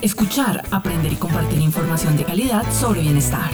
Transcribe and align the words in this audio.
Escuchar, 0.00 0.62
aprender 0.70 1.12
y 1.12 1.16
compartir 1.16 1.60
información 1.60 2.16
de 2.16 2.24
calidad 2.24 2.62
sobre 2.72 3.00
bienestar. 3.00 3.50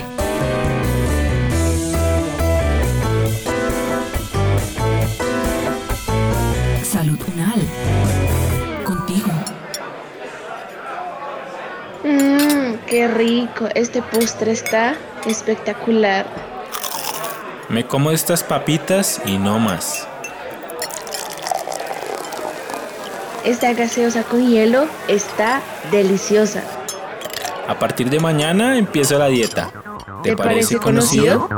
Salud 6.82 7.18
Unal. 7.32 7.62
Contigo. 8.84 9.30
Mmm, 12.04 12.74
qué 12.86 13.08
rico. 13.08 13.68
Este 13.74 14.02
postre 14.02 14.52
está 14.52 14.96
espectacular. 15.26 16.26
Me 17.70 17.86
como 17.86 18.10
estas 18.10 18.44
papitas 18.44 19.22
y 19.24 19.38
no 19.38 19.58
más. 19.58 20.06
Esta 23.44 23.74
gaseosa 23.74 24.22
con 24.22 24.48
hielo 24.48 24.86
está 25.06 25.60
deliciosa. 25.90 26.62
A 27.68 27.78
partir 27.78 28.08
de 28.08 28.18
mañana 28.18 28.78
empieza 28.78 29.18
la 29.18 29.26
dieta. 29.26 29.70
¿Te, 30.22 30.30
¿Te 30.30 30.36
parece, 30.36 30.78
parece 30.78 30.78
conocido? 30.78 31.48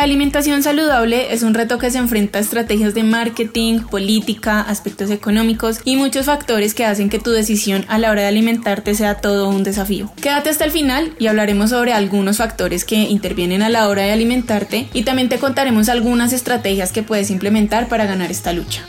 La 0.00 0.04
alimentación 0.04 0.62
saludable 0.62 1.34
es 1.34 1.42
un 1.42 1.52
reto 1.52 1.76
que 1.76 1.90
se 1.90 1.98
enfrenta 1.98 2.38
a 2.38 2.40
estrategias 2.40 2.94
de 2.94 3.02
marketing, 3.02 3.80
política, 3.80 4.62
aspectos 4.62 5.10
económicos 5.10 5.80
y 5.84 5.96
muchos 5.96 6.24
factores 6.24 6.72
que 6.72 6.86
hacen 6.86 7.10
que 7.10 7.18
tu 7.18 7.32
decisión 7.32 7.84
a 7.86 7.98
la 7.98 8.10
hora 8.10 8.22
de 8.22 8.28
alimentarte 8.28 8.94
sea 8.94 9.16
todo 9.16 9.50
un 9.50 9.62
desafío. 9.62 10.10
Quédate 10.22 10.48
hasta 10.48 10.64
el 10.64 10.70
final 10.70 11.12
y 11.18 11.26
hablaremos 11.26 11.68
sobre 11.68 11.92
algunos 11.92 12.38
factores 12.38 12.86
que 12.86 12.96
intervienen 12.96 13.60
a 13.60 13.68
la 13.68 13.88
hora 13.88 14.00
de 14.00 14.12
alimentarte 14.12 14.88
y 14.94 15.02
también 15.02 15.28
te 15.28 15.38
contaremos 15.38 15.90
algunas 15.90 16.32
estrategias 16.32 16.92
que 16.92 17.02
puedes 17.02 17.30
implementar 17.30 17.86
para 17.88 18.06
ganar 18.06 18.30
esta 18.30 18.54
lucha. 18.54 18.82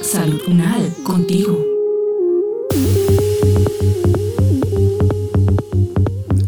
Salud 0.00 0.42
contigo. 1.02 1.77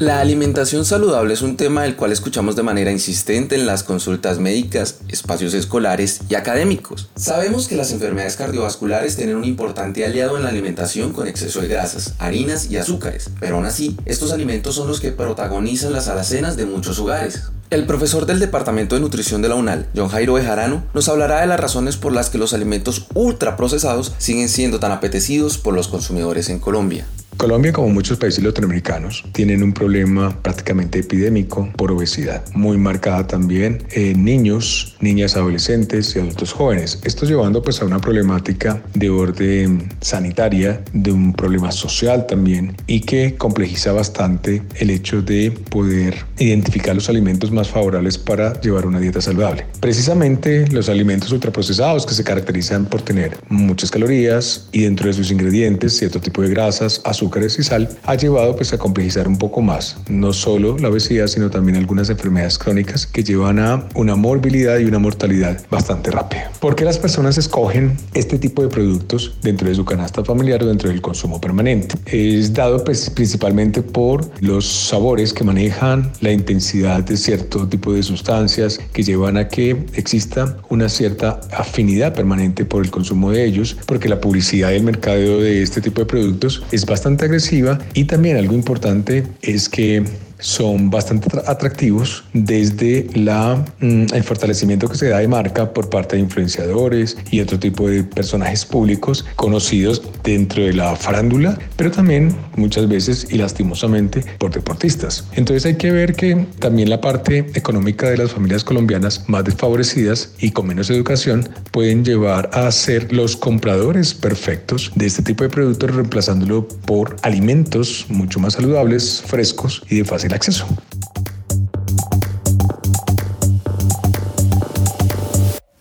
La 0.01 0.21
alimentación 0.21 0.87
saludable 0.87 1.35
es 1.35 1.43
un 1.43 1.59
tema 1.59 1.83
del 1.83 1.95
cual 1.95 2.11
escuchamos 2.11 2.57
de 2.57 2.63
manera 2.63 2.91
insistente 2.91 3.55
en 3.55 3.67
las 3.67 3.83
consultas 3.83 4.39
médicas, 4.39 5.01
espacios 5.09 5.53
escolares 5.53 6.23
y 6.27 6.37
académicos. 6.37 7.11
Sabemos 7.17 7.69
que 7.69 7.77
las 7.77 7.93
enfermedades 7.93 8.37
cardiovasculares 8.37 9.17
tienen 9.17 9.37
un 9.37 9.45
importante 9.45 10.03
aliado 10.07 10.39
en 10.39 10.45
la 10.45 10.49
alimentación 10.49 11.13
con 11.13 11.29
exceso 11.29 11.61
de 11.61 11.69
grasas, 11.69 12.15
harinas 12.19 12.71
y 12.71 12.79
azúcares, 12.79 13.29
pero 13.41 13.57
aún 13.57 13.67
así, 13.67 13.95
estos 14.07 14.33
alimentos 14.33 14.75
son 14.75 14.89
los 14.89 15.01
que 15.01 15.13
protagonizan 15.13 15.93
las 15.93 16.09
alacenas 16.09 16.57
de 16.57 16.65
muchos 16.65 16.99
hogares. 16.99 17.51
El 17.69 17.85
profesor 17.85 18.25
del 18.25 18.41
Departamento 18.41 18.95
de 18.95 19.03
Nutrición 19.03 19.43
de 19.43 19.51
la 19.51 19.57
UNAL, 19.57 19.87
John 19.95 20.09
Jairo 20.09 20.33
Bejarano, 20.33 20.83
nos 20.95 21.11
hablará 21.11 21.43
de 21.43 21.47
las 21.47 21.61
razones 21.61 21.99
por 21.99 22.15
las 22.15 22.31
que 22.31 22.39
los 22.39 22.55
alimentos 22.55 23.07
ultraprocesados 23.13 24.15
siguen 24.17 24.49
siendo 24.49 24.81
tan 24.81 24.93
apetecidos 24.93 25.59
por 25.59 25.75
los 25.75 25.89
consumidores 25.89 26.49
en 26.49 26.59
Colombia. 26.59 27.05
Colombia, 27.41 27.73
como 27.73 27.89
muchos 27.89 28.19
países 28.19 28.45
latinoamericanos, 28.45 29.25
tienen 29.33 29.63
un 29.63 29.73
problema 29.73 30.37
prácticamente 30.43 30.99
epidémico 30.99 31.71
por 31.75 31.91
obesidad, 31.91 32.45
muy 32.53 32.77
marcada 32.77 33.27
también 33.27 33.83
en 33.93 34.23
niños, 34.27 34.99
niñas 35.01 35.39
adolescentes 35.39 36.15
y 36.15 36.19
adultos 36.19 36.53
jóvenes. 36.53 37.01
Esto 37.03 37.25
llevando 37.25 37.63
pues 37.63 37.81
a 37.81 37.87
una 37.87 37.99
problemática 37.99 38.83
de 38.93 39.09
orden 39.09 39.89
sanitaria, 40.03 40.83
de 40.93 41.13
un 41.13 41.33
problema 41.33 41.73
social 41.73 42.27
también 42.27 42.77
y 42.87 43.01
que 43.01 43.35
complejiza 43.37 43.93
bastante 43.93 44.63
el 44.75 44.91
hecho 44.91 45.23
de 45.23 45.51
poder 45.71 46.27
identificar 46.37 46.95
los 46.95 47.09
alimentos 47.09 47.51
más 47.51 47.71
favorables 47.71 48.19
para 48.19 48.61
llevar 48.61 48.85
una 48.85 49.01
dieta 49.01 49.23
saludable. 49.23 49.65
Precisamente 49.81 50.69
los 50.69 50.91
alimentos 50.91 51.33
ultraprocesados 51.33 52.05
que 52.05 52.13
se 52.13 52.23
caracterizan 52.23 52.85
por 52.85 53.01
tener 53.01 53.39
muchas 53.49 53.91
calorías 53.91 54.69
y 54.73 54.83
dentro 54.83 55.07
de 55.07 55.15
sus 55.15 55.31
ingredientes 55.31 55.97
cierto 55.97 56.21
tipo 56.21 56.43
de 56.43 56.51
grasas, 56.51 57.01
azúcar, 57.07 57.30
azúcares 57.31 57.59
y 57.59 57.63
sal 57.63 57.89
ha 58.05 58.15
llevado 58.17 58.57
pues 58.57 58.73
a 58.73 58.79
complejizar 58.79 59.29
un 59.29 59.39
poco 59.39 59.61
más 59.61 59.97
no 60.09 60.33
solo 60.33 60.77
la 60.79 60.89
obesidad 60.89 61.29
sino 61.29 61.49
también 61.49 61.77
algunas 61.77 62.11
enfermedades 62.11 62.59
crónicas 62.59 63.07
que 63.07 63.23
llevan 63.23 63.59
a 63.59 63.89
una 63.95 64.17
morbilidad 64.17 64.79
y 64.79 64.85
una 64.85 64.99
mortalidad 64.99 65.61
bastante 65.71 66.11
rápida. 66.11 66.51
¿Por 66.61 66.75
qué 66.75 66.85
las 66.85 66.99
personas 66.99 67.39
escogen 67.39 67.97
este 68.15 68.39
tipo 68.39 68.63
de 68.63 68.69
productos 68.69 69.35
dentro 69.43 69.69
de 69.69 69.75
su 69.75 69.85
canasta 69.85 70.25
familiar 70.25 70.63
o 70.63 70.67
dentro 70.67 70.89
del 70.89 71.01
consumo 71.01 71.41
permanente? 71.41 71.97
Es 72.07 72.53
dado 72.53 72.83
pues 72.83 73.09
principalmente 73.11 73.83
por 73.83 74.29
los 74.41 74.67
sabores 74.67 75.33
que 75.33 75.45
manejan, 75.45 76.13
la 76.21 76.33
intensidad 76.33 77.05
de 77.05 77.17
cierto 77.17 77.69
tipo 77.69 77.93
de 77.93 78.03
sustancias 78.03 78.81
que 78.93 79.03
llevan 79.03 79.37
a 79.37 79.49
que 79.49 79.85
exista 79.95 80.57
una 80.69 80.89
cierta 80.89 81.41
afinidad 81.53 82.15
permanente 82.15 82.65
por 82.65 82.85
el 82.85 82.91
consumo 82.91 83.31
de 83.31 83.45
ellos, 83.45 83.77
porque 83.87 84.09
la 84.09 84.21
publicidad 84.21 84.73
y 84.73 84.77
el 84.77 84.83
mercadeo 84.83 85.41
de 85.41 85.63
este 85.63 85.81
tipo 85.81 86.01
de 86.01 86.07
productos 86.07 86.63
es 86.73 86.85
bastante 86.87 87.20
agresiva. 87.25 87.79
Y 87.95 88.05
también 88.05 88.37
algo 88.37 88.55
importante 88.55 89.25
es 89.43 89.69
que 89.69 90.05
son 90.41 90.91
bastante 90.91 91.29
atractivos 91.47 92.25
desde 92.33 93.07
la, 93.15 93.65
mm, 93.81 94.07
el 94.13 94.25
fortalecimiento 94.25 94.89
que 94.89 94.97
se 94.97 95.09
da 95.09 95.19
de 95.19 95.29
marca 95.29 95.73
por 95.73 95.89
parte 95.89 96.17
de 96.17 96.23
influenciadores 96.23 97.17
y 97.31 97.41
otro 97.41 97.59
tipo 97.59 97.89
de 97.89 98.03
personajes 98.05 98.65
públicos 98.65 99.25
conocidos 99.37 100.03
dentro 100.25 100.65
de 100.65 100.73
la 100.73 100.97
farándula, 100.97 101.59
pero 101.77 101.91
también 101.91 102.35
muchas 102.57 102.89
veces 102.89 103.27
y 103.31 103.39
lastimosamente 103.39 104.25
por 104.39 104.53
deportistas. 104.53 105.25
Entonces 105.35 105.67
hay 105.67 105.77
que 105.77 105.91
ver 105.91 106.15
que 106.15 106.47
también 106.59 106.91
la 106.91 107.01
parte 107.01 107.47
económica 107.55 108.11
de 108.11 108.19
las 108.19 108.33
familias 108.33 108.65
colombianas 108.65 109.29
más 109.29 109.45
desfavorecidas 109.45 110.35
y 110.39 110.51
con 110.51 110.67
menos 110.67 110.91
educación 110.91 111.49
pueden 111.71 112.05
llevar 112.05 112.51
a 112.53 112.71
ser 112.71 113.13
los 113.13 113.37
compradores 113.37 114.15
perfectos 114.15 114.93
de 114.95 115.07
este 115.07 115.23
tipo 115.23 115.45
de 115.45 115.51
productos 115.51 115.95
reemplazándolo 115.95 116.67
por 116.69 117.17
alimentos 117.23 118.07
mucho 118.09 118.41
más 118.41 118.55
saludables, 118.55 119.23
frescos 119.27 119.83
y 119.89 119.97
de 119.97 120.05
fácil 120.05 120.30
acceso. 120.35 120.67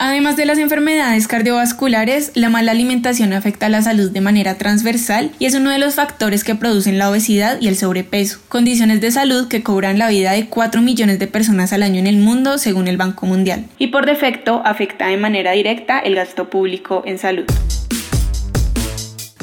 Además 0.02 0.38
de 0.38 0.46
las 0.46 0.58
enfermedades 0.58 1.28
cardiovasculares, 1.28 2.32
la 2.34 2.50
mala 2.50 2.72
alimentación 2.72 3.34
afecta 3.34 3.66
a 3.66 3.70
la 3.70 3.82
salud 3.82 4.10
de 4.10 4.22
manera 4.22 4.58
transversal 4.58 5.32
y 5.40 5.46
es 5.46 5.56
uno 5.56 5.72
de 5.72 5.78
los 5.78 5.96
factores 5.96 6.46
que 6.46 6.56
producen 6.56 6.98
la 6.98 7.10
obesidad 7.10 7.60
y 7.60 7.68
el 7.68 7.76
sobrepeso, 7.76 8.40
condiciones 8.48 9.02
de 9.02 9.12
salud 9.12 9.50
que 9.50 9.62
cobran 9.62 10.00
la 10.00 10.08
vida 10.08 10.32
de 10.32 10.48
4 10.48 10.82
millones 10.82 11.20
de 11.20 11.28
personas 11.28 11.74
al 11.74 11.84
año 11.84 12.00
en 12.00 12.08
el 12.08 12.18
mundo 12.18 12.58
según 12.58 12.88
el 12.88 12.96
Banco 12.96 13.26
Mundial, 13.26 13.66
y 13.78 13.88
por 13.88 14.06
defecto 14.06 14.62
afecta 14.66 15.08
de 15.08 15.18
manera 15.18 15.52
directa 15.52 16.00
el 16.00 16.16
gasto 16.16 16.50
público 16.50 17.04
en 17.06 17.18
salud. 17.18 17.46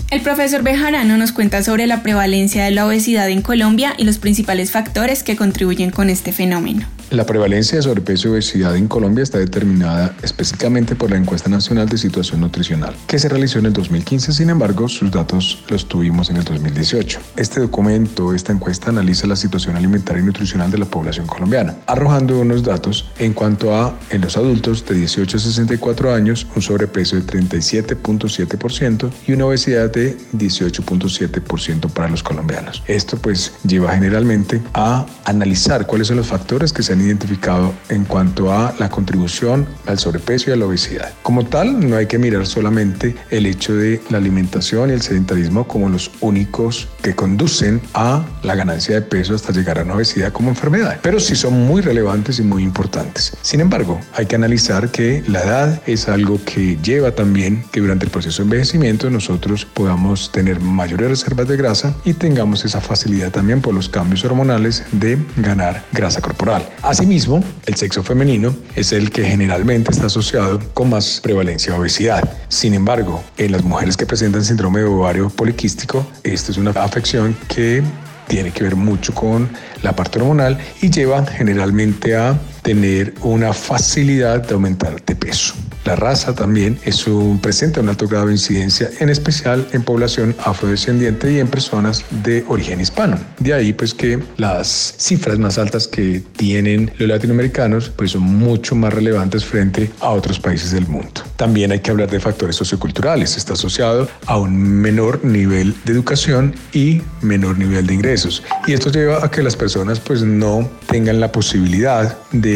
El 0.08 0.20
profesor 0.20 0.62
Bejarano 0.62 1.16
nos 1.16 1.32
cuenta 1.32 1.64
sobre 1.64 1.88
la 1.88 2.02
prevalencia 2.02 2.64
de 2.64 2.70
la 2.70 2.86
obesidad 2.86 3.28
en 3.28 3.42
Colombia 3.42 3.94
y 3.98 4.04
los 4.04 4.18
principales 4.18 4.70
factores 4.70 5.24
que 5.24 5.34
contribuyen 5.34 5.90
con 5.90 6.10
este 6.10 6.32
fenómeno. 6.32 6.86
La 7.10 7.24
prevalencia 7.24 7.76
de 7.76 7.82
sobrepeso 7.82 8.26
y 8.26 8.30
obesidad 8.32 8.74
en 8.74 8.88
Colombia 8.88 9.22
está 9.22 9.38
determinada 9.38 10.16
específicamente 10.24 10.96
por 10.96 11.08
la 11.10 11.16
encuesta 11.16 11.48
nacional 11.48 11.88
de 11.88 11.98
situación 11.98 12.40
nutricional, 12.40 12.96
que 13.06 13.20
se 13.20 13.28
realizó 13.28 13.60
en 13.60 13.66
el 13.66 13.72
2015, 13.72 14.32
sin 14.32 14.50
embargo, 14.50 14.88
sus 14.88 15.12
datos 15.12 15.62
los 15.68 15.86
tuvimos 15.86 16.30
en 16.30 16.38
el 16.38 16.44
2018. 16.44 17.20
Este 17.36 17.60
documento, 17.60 18.34
esta 18.34 18.52
encuesta 18.52 18.90
analiza 18.90 19.28
la 19.28 19.36
situación 19.36 19.76
alimentaria 19.76 20.20
y 20.20 20.26
nutricional 20.26 20.68
de 20.72 20.78
la 20.78 20.86
población 20.86 21.28
colombiana, 21.28 21.76
arrojando 21.86 22.40
unos 22.40 22.64
datos 22.64 23.08
en 23.20 23.34
cuanto 23.34 23.72
a, 23.72 23.96
en 24.10 24.22
los 24.22 24.36
adultos 24.36 24.84
de 24.84 24.96
18 24.96 25.36
a 25.36 25.40
64 25.40 26.12
años, 26.12 26.44
un 26.56 26.62
sobrepeso 26.62 27.14
de 27.14 27.22
37.7% 27.22 29.10
y 29.28 29.32
una 29.32 29.46
obesidad 29.46 29.92
de 29.92 30.18
18.7% 30.32 31.88
para 31.88 32.08
los 32.08 32.24
colombianos. 32.24 32.82
Esto 32.88 33.16
pues 33.16 33.52
lleva 33.64 33.92
generalmente 33.94 34.60
a 34.74 35.06
analizar 35.24 35.86
cuáles 35.86 36.08
son 36.08 36.16
los 36.16 36.26
factores 36.26 36.72
que 36.72 36.82
se 36.82 36.95
han 36.96 37.06
identificado 37.06 37.74
en 37.88 38.04
cuanto 38.04 38.52
a 38.52 38.74
la 38.78 38.88
contribución 38.88 39.66
al 39.86 39.98
sobrepeso 39.98 40.50
y 40.50 40.52
a 40.54 40.56
la 40.56 40.66
obesidad. 40.66 41.12
Como 41.22 41.46
tal, 41.46 41.88
no 41.88 41.96
hay 41.96 42.06
que 42.06 42.18
mirar 42.18 42.46
solamente 42.46 43.14
el 43.30 43.46
hecho 43.46 43.74
de 43.74 44.00
la 44.10 44.18
alimentación 44.18 44.90
y 44.90 44.94
el 44.94 45.02
sedentarismo 45.02 45.66
como 45.66 45.88
los 45.88 46.10
únicos 46.20 46.88
que 47.02 47.14
conducen 47.14 47.80
a 47.94 48.24
la 48.42 48.54
ganancia 48.54 48.94
de 48.94 49.02
peso 49.02 49.34
hasta 49.34 49.52
llegar 49.52 49.78
a 49.78 49.82
una 49.82 49.94
obesidad 49.94 50.32
como 50.32 50.48
enfermedad, 50.50 50.98
pero 51.02 51.20
sí 51.20 51.36
son 51.36 51.66
muy 51.66 51.82
relevantes 51.82 52.38
y 52.38 52.42
muy 52.42 52.62
importantes. 52.62 53.36
Sin 53.42 53.60
embargo, 53.60 54.00
hay 54.14 54.26
que 54.26 54.36
analizar 54.36 54.90
que 54.90 55.22
la 55.28 55.42
edad 55.42 55.82
es 55.86 56.08
algo 56.08 56.40
que 56.44 56.76
lleva 56.82 57.12
también 57.12 57.64
que 57.70 57.80
durante 57.80 58.06
el 58.06 58.10
proceso 58.10 58.42
de 58.42 58.44
envejecimiento 58.44 59.10
nosotros 59.10 59.66
podamos 59.66 60.32
tener 60.32 60.60
mayores 60.60 61.10
reservas 61.10 61.48
de 61.48 61.56
grasa 61.56 61.94
y 62.04 62.14
tengamos 62.14 62.64
esa 62.64 62.80
facilidad 62.80 63.30
también 63.30 63.60
por 63.60 63.74
los 63.74 63.88
cambios 63.88 64.24
hormonales 64.24 64.84
de 64.92 65.18
ganar 65.36 65.84
grasa 65.92 66.20
corporal. 66.20 66.68
Asimismo, 66.86 67.42
el 67.66 67.74
sexo 67.74 68.04
femenino 68.04 68.54
es 68.76 68.92
el 68.92 69.10
que 69.10 69.24
generalmente 69.24 69.90
está 69.90 70.06
asociado 70.06 70.60
con 70.72 70.88
más 70.88 71.20
prevalencia 71.20 71.72
de 71.72 71.80
obesidad. 71.80 72.22
Sin 72.46 72.74
embargo, 72.74 73.24
en 73.38 73.50
las 73.50 73.64
mujeres 73.64 73.96
que 73.96 74.06
presentan 74.06 74.44
síndrome 74.44 74.78
de 74.78 74.86
ovario 74.86 75.28
poliquístico, 75.28 76.06
esta 76.22 76.52
es 76.52 76.58
una 76.58 76.70
afección 76.70 77.36
que 77.48 77.82
tiene 78.28 78.52
que 78.52 78.62
ver 78.62 78.76
mucho 78.76 79.12
con 79.12 79.50
la 79.82 79.96
parte 79.96 80.20
hormonal 80.20 80.58
y 80.80 80.88
lleva 80.88 81.26
generalmente 81.26 82.14
a 82.14 82.38
tener 82.66 83.14
una 83.22 83.52
facilidad 83.52 84.44
de 84.44 84.54
aumentar 84.54 85.00
de 85.04 85.14
peso. 85.14 85.54
La 85.84 85.94
raza 85.94 86.34
también 86.34 86.76
es 86.84 87.06
un, 87.06 87.40
presenta 87.40 87.80
un 87.80 87.88
alto 87.88 88.08
grado 88.08 88.26
de 88.26 88.32
incidencia, 88.32 88.90
en 88.98 89.08
especial 89.08 89.68
en 89.72 89.84
población 89.84 90.34
afrodescendiente 90.44 91.30
y 91.32 91.38
en 91.38 91.46
personas 91.46 92.04
de 92.24 92.44
origen 92.48 92.80
hispano. 92.80 93.20
De 93.38 93.54
ahí 93.54 93.72
pues 93.72 93.94
que 93.94 94.18
las 94.36 94.94
cifras 94.98 95.38
más 95.38 95.58
altas 95.58 95.86
que 95.86 96.24
tienen 96.36 96.90
los 96.98 97.08
latinoamericanos 97.08 97.90
pues 97.90 98.10
son 98.10 98.22
mucho 98.22 98.74
más 98.74 98.92
relevantes 98.92 99.44
frente 99.44 99.88
a 100.00 100.08
otros 100.08 100.40
países 100.40 100.72
del 100.72 100.88
mundo. 100.88 101.22
También 101.36 101.70
hay 101.70 101.78
que 101.78 101.92
hablar 101.92 102.10
de 102.10 102.18
factores 102.18 102.56
socioculturales. 102.56 103.36
Está 103.36 103.52
asociado 103.52 104.08
a 104.26 104.38
un 104.38 104.58
menor 104.58 105.24
nivel 105.24 105.72
de 105.84 105.92
educación 105.92 106.52
y 106.72 107.00
menor 107.22 107.58
nivel 107.58 107.86
de 107.86 107.94
ingresos. 107.94 108.42
Y 108.66 108.72
esto 108.72 108.90
lleva 108.90 109.24
a 109.24 109.30
que 109.30 109.40
las 109.40 109.54
personas 109.54 110.00
pues 110.00 110.22
no 110.22 110.68
tengan 110.88 111.20
la 111.20 111.30
posibilidad 111.30 112.18
de 112.32 112.55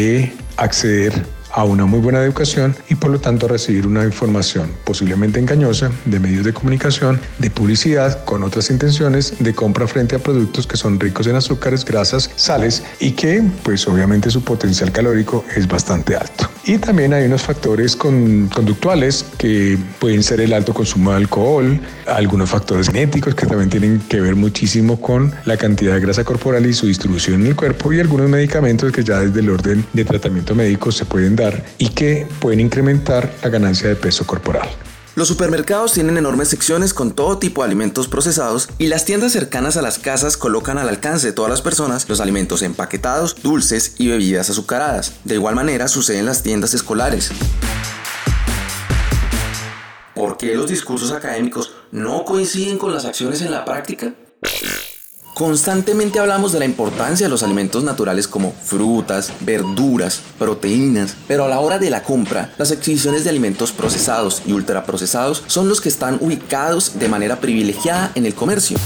acceder 0.57 1.13
a 1.53 1.65
una 1.65 1.85
muy 1.85 2.01
buena 2.01 2.23
educación 2.23 2.77
y 2.89 2.95
por 2.95 3.11
lo 3.11 3.21
tanto 3.21 3.49
recibir 3.49 3.87
una 3.87 4.05
información 4.05 4.71
posiblemente 4.85 5.41
engañosa 5.41 5.91
de 6.05 6.21
medios 6.21 6.45
de 6.45 6.53
comunicación, 6.53 7.21
de 7.39 7.51
publicidad 7.51 8.25
con 8.25 8.43
otras 8.43 8.71
intenciones 8.71 9.35
de 9.41 9.55
compra 9.55 9.87
frente 9.87 10.17
a 10.17 10.19
productos 10.19 10.67
que 10.67 10.77
son 10.77 11.01
ricos 11.01 11.27
en 11.27 11.37
azúcares, 11.37 11.85
grasas, 11.85 12.31
sales 12.37 12.83
y 13.01 13.13
que 13.13 13.43
pues 13.63 13.87
obviamente 13.89 14.31
su 14.31 14.43
potencial 14.43 14.93
calórico 14.93 15.45
es 15.57 15.67
bastante 15.67 16.17
alto. 16.17 16.49
Y 16.71 16.79
también 16.79 17.13
hay 17.13 17.25
unos 17.25 17.43
factores 17.43 17.97
conductuales 17.97 19.27
que 19.39 19.77
pueden 19.99 20.23
ser 20.23 20.41
el 20.41 20.53
alto 20.53 20.73
consumo 20.73 21.11
de 21.11 21.17
alcohol, 21.17 21.81
algunos 22.07 22.49
factores 22.49 22.87
genéticos 22.87 23.35
que 23.35 23.45
también 23.45 23.69
tienen 23.69 23.99
que 24.09 24.21
ver 24.21 24.37
muchísimo 24.37 25.01
con 25.01 25.35
la 25.47 25.57
cantidad 25.57 25.95
de 25.95 26.01
grasa 26.01 26.23
corporal 26.23 26.65
y 26.67 26.73
su 26.73 26.87
distribución 26.87 27.41
en 27.41 27.49
el 27.49 27.57
cuerpo 27.57 27.93
y 27.93 27.99
algunos 27.99 28.31
medicamentos 28.31 28.93
que 28.93 29.03
ya 29.03 29.19
desde 29.19 29.41
el 29.41 29.51
orden 29.51 29.85
de 29.93 30.05
tratamiento 30.05 30.55
médico 30.55 30.93
se 30.93 31.05
pueden 31.05 31.35
dar 31.35 31.61
y 31.77 31.89
que 31.89 32.29
pueden 32.39 32.61
incrementar 32.61 33.29
la 33.43 33.49
ganancia 33.49 33.89
de 33.89 33.97
peso 33.97 34.25
corporal. 34.25 34.69
Los 35.17 35.27
supermercados 35.27 35.93
tienen 35.93 36.19
enormes 36.19 36.49
secciones 36.49 36.95
con 36.95 37.13
todo 37.13 37.39
tipo 37.39 37.63
de 37.63 37.67
alimentos 37.67 38.07
procesados 38.07 38.69
y 38.79 38.87
las 38.87 39.05
tiendas 39.05 39.33
cercanas 39.33 39.77
a 39.77 39.83
las 39.83 39.99
casas 39.99 40.37
colocan 40.37 40.79
al 40.79 40.89
alcance 40.89 41.27
de 41.27 41.33
todas 41.33 41.51
las 41.51 41.63
personas 41.63 42.09
los 42.09 42.21
alimentos 42.21 42.63
empaquetados, 42.63 43.43
dulces 43.43 43.97
y 43.99 44.07
bebidas 44.07 44.51
azucaradas. 44.51 45.15
De 45.25 45.35
igual 45.35 45.57
manera 45.57 45.89
sucede 45.89 46.21
en 46.21 46.27
las 46.27 46.45
tiendas 46.45 46.75
escolares. 46.75 47.33
¿Por 50.15 50.37
qué 50.37 50.55
los 50.55 50.71
discursos 50.71 51.11
académicos 51.11 51.73
no 51.91 52.25
coinciden 52.25 52.79
con 52.79 52.93
las 52.93 53.05
acciones 53.05 53.43
en 53.43 53.51
la 53.51 53.65
práctica? 53.65 54.15
Constantemente 55.41 56.19
hablamos 56.19 56.53
de 56.53 56.59
la 56.59 56.67
importancia 56.67 57.25
de 57.25 57.31
los 57.31 57.43
alimentos 57.43 57.83
naturales 57.83 58.29
como 58.29 58.53
frutas, 58.53 59.33
verduras, 59.41 60.21
proteínas, 60.39 61.17
pero 61.27 61.47
a 61.47 61.49
la 61.49 61.61
hora 61.61 61.79
de 61.79 61.89
la 61.89 62.03
compra, 62.03 62.53
las 62.59 62.71
adquisiciones 62.73 63.25
de 63.25 63.31
alimentos 63.31 63.73
procesados 63.73 64.43
y 64.45 64.53
ultraprocesados 64.53 65.43
son 65.47 65.67
los 65.67 65.81
que 65.81 65.89
están 65.89 66.19
ubicados 66.21 66.99
de 66.99 67.09
manera 67.09 67.41
privilegiada 67.41 68.13
en 68.17 68.27
el 68.27 68.35
comercio. 68.35 68.77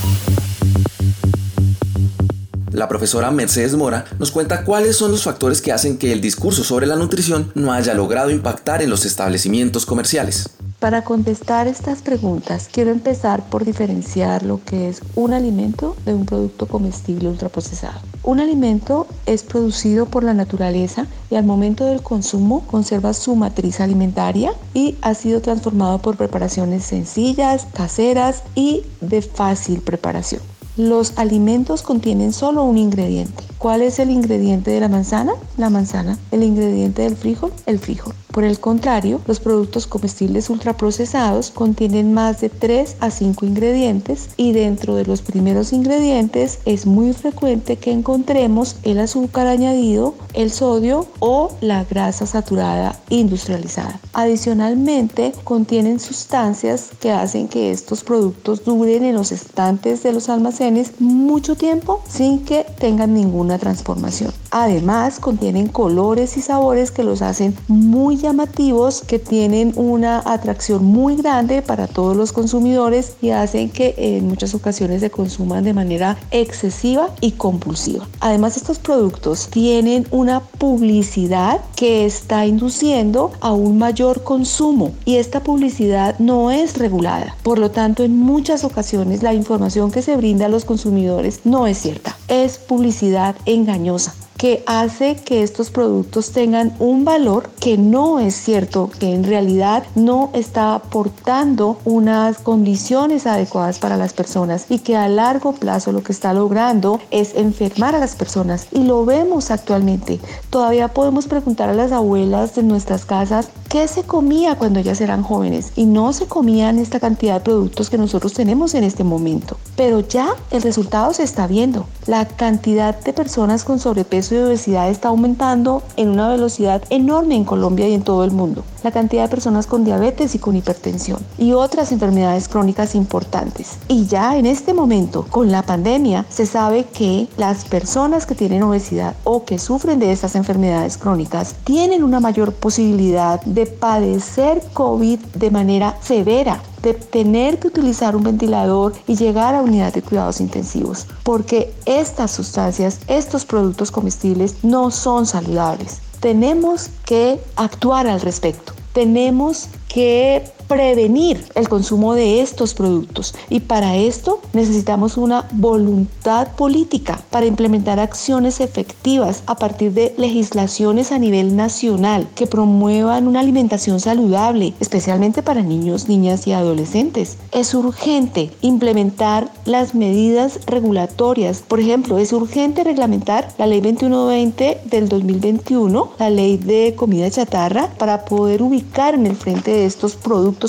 La 2.71 2.87
profesora 2.87 3.33
Mercedes 3.33 3.75
Mora 3.75 4.05
nos 4.21 4.31
cuenta 4.31 4.63
cuáles 4.63 4.97
son 4.97 5.11
los 5.11 5.25
factores 5.25 5.61
que 5.61 5.73
hacen 5.73 5.99
que 5.99 6.13
el 6.13 6.21
discurso 6.21 6.63
sobre 6.63 6.87
la 6.87 6.95
nutrición 6.95 7.51
no 7.57 7.73
haya 7.73 7.95
logrado 7.95 8.31
impactar 8.31 8.81
en 8.81 8.91
los 8.91 9.05
establecimientos 9.05 9.87
comerciales. 9.87 10.51
Para 10.85 11.03
contestar 11.03 11.67
estas 11.67 12.03
preguntas, 12.03 12.69
quiero 12.71 12.91
empezar 12.91 13.49
por 13.49 13.65
diferenciar 13.65 14.43
lo 14.43 14.63
que 14.63 14.91
es 14.91 15.01
un 15.15 15.33
alimento 15.33 15.97
de 16.05 16.13
un 16.13 16.27
producto 16.27 16.67
comestible 16.67 17.31
ultraprocesado. 17.31 18.01
Un 18.23 18.39
alimento 18.39 19.07
es 19.25 19.45
producido 19.45 20.05
por 20.05 20.25
la 20.25 20.35
naturaleza 20.35 21.07
y 21.31 21.37
al 21.37 21.47
momento 21.47 21.87
del 21.87 22.03
consumo 22.03 22.67
conserva 22.67 23.15
su 23.15 23.35
matriz 23.35 23.81
alimentaria 23.81 24.53
y 24.75 24.97
ha 25.01 25.15
sido 25.15 25.41
transformado 25.41 26.01
por 26.01 26.19
preparaciones 26.19 26.85
sencillas, 26.85 27.67
caseras 27.73 28.43
y 28.55 28.83
de 29.01 29.23
fácil 29.23 29.81
preparación. 29.81 30.43
Los 30.77 31.17
alimentos 31.17 31.81
contienen 31.81 32.35
solo 32.35 32.63
un 32.63 32.77
ingrediente. 32.77 33.43
¿Cuál 33.65 33.81
es 33.81 33.99
el 33.99 34.11
ingrediente 34.11 34.71
de 34.71 34.79
la 34.79 34.91
manzana? 34.91 35.33
La 35.57 35.71
manzana. 35.71 36.19
¿El 36.31 36.43
ingrediente 36.43 37.01
del 37.01 37.17
frijol? 37.17 37.51
El 37.65 37.79
frijol. 37.79 38.15
Por 38.31 38.45
el 38.45 38.59
contrario, 38.59 39.21
los 39.27 39.41
productos 39.41 39.87
comestibles 39.87 40.51
ultraprocesados 40.51 41.51
contienen 41.51 42.13
más 42.13 42.41
de 42.41 42.51
3 42.51 42.97
a 42.99 43.11
5 43.11 43.47
ingredientes 43.47 44.29
y 44.37 44.53
dentro 44.53 44.97
de 44.97 45.07
los 45.07 45.23
primeros 45.23 45.73
ingredientes 45.73 46.59
es 46.65 46.85
muy 46.85 47.13
frecuente 47.13 47.77
que 47.77 47.93
encontremos 47.93 48.77
el 48.83 48.99
azúcar 48.99 49.47
añadido, 49.47 50.15
el 50.35 50.51
sodio 50.51 51.07
o 51.21 51.53
la 51.61 51.85
grasa 51.85 52.27
saturada 52.27 53.01
industrializada. 53.09 54.01
Adicionalmente, 54.13 55.33
contienen 55.45 56.01
sustancias 56.01 56.91
que 57.01 57.13
hacen 57.13 57.47
que 57.47 57.71
estos 57.71 58.03
productos 58.03 58.65
duren 58.65 59.05
en 59.05 59.15
los 59.15 59.31
estantes 59.31 60.03
de 60.03 60.13
los 60.13 60.29
almacenes 60.29 61.01
mucho 61.01 61.55
tiempo 61.55 62.03
sin 62.09 62.45
que 62.45 62.67
tengan 62.81 63.15
ninguna 63.15 63.54
transformación. 63.59 64.33
Además, 64.57 65.19
contienen 65.19 65.67
colores 65.67 66.37
y 66.37 66.41
sabores 66.41 66.93
que 66.93 67.03
los 67.03 67.23
hacen 67.23 67.57
muy 67.67 68.19
llamativos, 68.19 69.03
que 69.03 69.19
tienen 69.19 69.73
una 69.75 70.23
atracción 70.25 70.85
muy 70.85 71.17
grande 71.17 71.61
para 71.61 71.89
todos 71.89 72.17
los 72.17 72.31
consumidores 72.31 73.17
y 73.21 73.31
hacen 73.31 73.69
que 73.69 73.97
en 73.99 74.29
muchas 74.29 74.55
ocasiones 74.55 75.01
se 75.01 75.11
consuman 75.11 75.65
de 75.65 75.75
manera 75.75 76.17
excesiva 76.31 77.11
y 77.21 77.33
compulsiva. 77.33 78.07
Además, 78.21 78.57
estos 78.57 78.79
productos 78.79 79.49
tienen 79.49 80.07
una 80.13 80.39
publicidad 80.39 81.61
que 81.75 82.07
está 82.07 82.47
induciendo 82.47 83.33
a 83.41 83.51
un 83.51 83.77
mayor 83.77 84.23
consumo 84.23 84.93
y 85.05 85.17
esta 85.17 85.43
publicidad 85.43 86.17
no 86.21 86.53
es 86.53 86.79
regulada. 86.79 87.35
Por 87.43 87.59
lo 87.59 87.73
tanto, 87.73 88.05
en 88.05 88.21
muchas 88.21 88.63
ocasiones 88.63 89.25
la 89.25 89.35
información 89.35 89.91
que 89.91 90.01
se 90.01 90.17
brinda 90.17 90.47
a 90.47 90.49
los 90.49 90.65
consumidores 90.65 91.41
no 91.43 91.67
es 91.67 91.79
cierta. 91.79 92.17
Es 92.29 92.59
publicidad 92.59 93.35
engañosa 93.47 94.15
que 94.37 94.63
hace 94.67 95.17
que 95.17 95.43
estos 95.43 95.71
productos 95.71 96.33
tengan 96.33 96.75
un 96.79 97.05
valor 97.05 97.51
que 97.61 97.79
no 97.79 98.19
es 98.21 98.35
cierto, 98.35 98.91
que 98.99 99.15
en 99.15 99.25
realidad 99.25 99.85
no 99.95 100.31
está 100.33 100.75
aportando 100.75 101.79
unas 101.85 102.39
condiciones 102.39 103.27
adecuadas 103.27 103.79
para 103.79 103.97
las 103.97 104.13
personas 104.13 104.67
y 104.69 104.81
que 104.81 104.97
a 104.97 105.09
largo 105.09 105.53
plazo 105.53 105.93
lo 105.93 106.03
que 106.03 106.13
está 106.13 106.33
logrando 106.33 107.01
es 107.11 107.35
enfermar 107.35 107.95
a 107.95 108.01
las 108.01 108.17
personas 108.17 108.67
y 108.73 108.85
lo 108.85 109.05
vemos 109.05 109.51
actualmente. 109.51 110.21
Todavía 110.51 110.89
podemos 110.89 111.27
preguntar 111.27 111.69
a 111.69 111.75
las 111.75 111.93
abuelas 111.93 112.55
de 112.55 112.63
nuestras 112.63 113.05
casas 113.05 113.49
qué 113.69 113.89
se 113.89 114.03
comía 114.03 114.57
cuando 114.57 114.81
ellas 114.81 115.01
eran 115.01 115.23
jóvenes 115.23 115.73
y 115.77 115.87
no 115.87 116.13
se 116.13 116.27
comían 116.27 116.79
esta 116.79 117.01
cantidad 117.01 117.35
de 117.35 117.41
productos 117.41 117.91
que 117.91 117.99
nosotros 117.99 118.33
tenemos 118.35 118.75
en 118.75 118.85
este 118.85 119.05
momento. 119.05 119.57
Pero 119.77 120.01
ya 120.01 120.35
el 120.51 120.63
resultado 120.63 121.13
se 121.13 121.23
está 121.23 121.47
viendo. 121.47 121.87
La 122.07 122.27
cantidad 122.27 122.99
de 123.01 123.13
personas 123.13 123.65
con 123.65 123.79
sobrepeso 123.79 124.24
de 124.31 124.45
obesidad 124.45 124.89
está 124.89 125.09
aumentando 125.09 125.83
en 125.97 126.09
una 126.09 126.29
velocidad 126.29 126.83
enorme 126.91 127.35
en 127.35 127.45
Colombia 127.45 127.89
y 127.89 127.95
en 127.95 128.03
todo 128.03 128.25
el 128.25 128.31
mundo. 128.31 128.65
La 128.83 128.93
cantidad 128.93 129.25
de 129.25 129.29
personas 129.29 129.67
con 129.67 129.85
diabetes 129.85 130.35
y 130.35 130.39
con 130.39 130.57
hipertensión 130.57 131.19
y 131.39 131.53
otras 131.53 131.93
enfermedades 131.93 132.49
crónicas 132.49 132.95
importantes. 132.95 133.79
Y 133.89 134.07
ya 134.07 134.37
en 134.37 134.47
este 134.47 134.75
momento, 134.75 135.27
con 135.31 135.51
la 135.51 135.63
pandemia, 135.63 136.27
se 136.29 136.47
sabe 136.47 136.85
que 136.85 137.29
las 137.37 137.65
personas 137.65 138.27
que 138.27 138.35
tienen 138.35 138.63
obesidad 138.63 139.15
o 139.25 139.45
que 139.45 139.59
sufren 139.59 139.99
de 139.99 140.13
estas 140.13 140.35
enfermedades 140.35 140.99
crónicas 140.99 141.55
tienen 141.65 142.05
una 142.05 142.21
mayor 142.21 142.53
posibilidad 142.53 143.41
de 143.43 143.67
padecer 143.67 144.63
COVID 144.73 145.19
de 145.35 145.51
manera 145.51 145.97
severa 146.03 146.61
de 146.85 146.93
tener 146.93 147.59
que 147.59 147.69
utilizar 147.69 148.15
un 148.15 148.23
ventilador 148.23 148.93
y 149.07 149.17
llegar 149.17 149.55
a 149.55 149.63
unidad 149.63 149.93
de 149.95 150.03
cuidados 150.03 150.41
intensivos, 150.41 151.07
porque 151.23 151.73
estas 151.87 152.31
sustancias, 152.31 153.01
estos 153.09 153.47
productos 153.47 153.91
comestibles 153.91 154.57
no 154.63 154.91
son 154.91 155.27
saludables. 155.27 156.01
Tenemos 156.21 156.91
que 157.07 157.41
actuar 157.57 158.07
al 158.07 158.21
respecto. 158.21 158.75
Tenemos 158.93 159.69
que 159.89 160.45
prevenir 160.69 161.45
el 161.55 161.69
consumo 161.69 162.15
de 162.15 162.41
estos 162.41 162.75
productos. 162.75 163.35
Y 163.49 163.61
para 163.61 163.97
esto 163.97 164.41
necesitamos 164.53 165.17
una 165.17 165.47
voluntad 165.53 166.49
política 166.57 167.21
para 167.31 167.47
implementar 167.47 168.01
acciones 168.01 168.61
efectivas 168.61 169.43
a 169.47 169.57
partir 169.57 169.93
de 169.93 170.15
legislaciones 170.17 171.13
a 171.13 171.19
nivel 171.19 171.57
nacional 171.57 172.29
que 172.35 172.47
promuevan 172.47 173.29
una 173.29 173.41
alimentación 173.41 174.01
saludable, 174.01 174.75
especialmente 174.81 175.43
para 175.43 175.63
niños, 175.63 176.09
niñas 176.09 176.47
y 176.47 176.53
adolescentes. 176.53 177.39
Es 177.53 177.75
urgente 177.75 178.51
implementar 178.61 179.51
las 179.65 179.95
medidas 179.95 180.61
regulatorias. 180.67 181.63
Por 181.67 181.81
ejemplo, 181.81 182.19
es 182.19 182.33
urgente 182.33 182.85
reglamentar 182.85 183.53
la 183.59 183.67
ley 183.67 183.81
2120 183.81 184.81
del 184.85 185.09
2021, 185.09 186.13
la 186.19 186.31
ley 186.31 186.57
de 186.57 186.95
comida 186.97 187.31
chatarra, 187.31 187.91
para 187.99 188.25
poder 188.25 188.63
ubicar 188.63 189.15
en 189.15 189.27
el 189.27 189.37
frente 189.37 189.71
de 189.71 189.87
estos 189.87 190.17